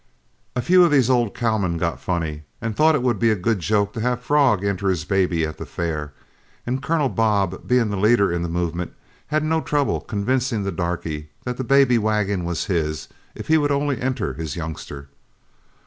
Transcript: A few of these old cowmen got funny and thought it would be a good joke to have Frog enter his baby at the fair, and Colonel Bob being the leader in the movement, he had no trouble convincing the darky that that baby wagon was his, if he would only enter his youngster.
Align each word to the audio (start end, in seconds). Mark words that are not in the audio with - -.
A 0.55 0.63
few 0.63 0.83
of 0.83 0.89
these 0.89 1.11
old 1.11 1.35
cowmen 1.35 1.77
got 1.77 1.99
funny 2.01 2.41
and 2.59 2.75
thought 2.75 2.95
it 2.95 3.03
would 3.03 3.19
be 3.19 3.29
a 3.29 3.35
good 3.35 3.59
joke 3.59 3.93
to 3.93 4.01
have 4.01 4.23
Frog 4.23 4.63
enter 4.65 4.89
his 4.89 5.05
baby 5.05 5.45
at 5.45 5.59
the 5.59 5.65
fair, 5.67 6.11
and 6.65 6.81
Colonel 6.81 7.07
Bob 7.07 7.67
being 7.67 7.91
the 7.91 7.97
leader 7.97 8.31
in 8.31 8.41
the 8.41 8.49
movement, 8.49 8.93
he 8.93 8.95
had 9.35 9.43
no 9.43 9.61
trouble 9.61 10.01
convincing 10.01 10.63
the 10.63 10.71
darky 10.71 11.29
that 11.43 11.57
that 11.57 11.65
baby 11.65 11.99
wagon 11.99 12.45
was 12.45 12.65
his, 12.65 13.09
if 13.35 13.47
he 13.47 13.59
would 13.59 13.71
only 13.71 14.01
enter 14.01 14.33
his 14.33 14.55
youngster. 14.55 15.07